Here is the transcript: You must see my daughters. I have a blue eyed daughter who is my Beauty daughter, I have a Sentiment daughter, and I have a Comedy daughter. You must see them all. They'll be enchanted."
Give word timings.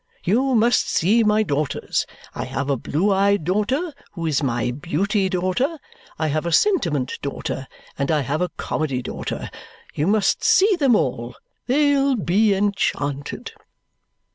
You 0.23 0.55
must 0.55 0.89
see 0.89 1.23
my 1.23 1.43
daughters. 1.43 2.07
I 2.33 2.45
have 2.45 2.71
a 2.71 2.75
blue 2.75 3.11
eyed 3.11 3.43
daughter 3.43 3.93
who 4.13 4.25
is 4.25 4.41
my 4.41 4.71
Beauty 4.71 5.29
daughter, 5.29 5.77
I 6.17 6.25
have 6.25 6.47
a 6.47 6.51
Sentiment 6.51 7.19
daughter, 7.21 7.67
and 7.99 8.09
I 8.09 8.21
have 8.21 8.41
a 8.41 8.49
Comedy 8.49 9.03
daughter. 9.03 9.51
You 9.93 10.07
must 10.07 10.43
see 10.43 10.75
them 10.75 10.95
all. 10.95 11.35
They'll 11.67 12.15
be 12.15 12.51
enchanted." 12.55 13.51